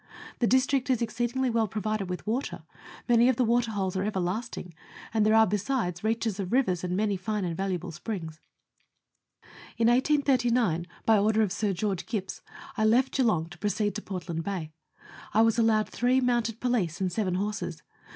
The 0.39 0.47
district 0.47 0.89
is 0.89 0.99
exceedingly 0.99 1.51
well 1.51 1.67
provided 1.67 2.09
with 2.09 2.25
water; 2.25 2.63
many 3.07 3.29
of 3.29 3.35
the 3.35 3.43
waterholes 3.43 3.95
are 3.95 4.03
everlasting, 4.03 4.73
and 5.13 5.23
there 5.23 5.35
are 5.35 5.45
besides 5.45 6.03
reaches 6.03 6.39
of 6.39 6.51
rivers 6.51 6.83
and 6.83 6.97
many 6.97 7.15
fine 7.15 7.45
and 7.45 7.55
valuable 7.55 7.91
springs. 7.91 8.39
letters 9.43 9.45
from 9.77 9.85
Victorian 9.85 10.23
Pioneers. 10.23 10.49
117 10.49 10.57
In 10.57 10.87
1839, 10.87 10.87
by 11.05 11.17
order 11.19 11.41
of 11.43 11.51
Sir 11.51 11.73
George 11.73 12.07
Gipps, 12.07 12.41
I 12.75 12.83
left 12.83 13.11
Geelong 13.13 13.47
to 13.49 13.59
proceed 13.59 13.93
to 13.93 14.01
Portland 14.01 14.43
Bay. 14.43 14.71
I 15.35 15.43
was 15.43 15.59
allowed 15.59 15.87
three 15.87 16.19
mounted 16.19 16.59
police 16.59 16.99
and 16.99 17.11
seven 17.11 17.35
horses. 17.35 17.83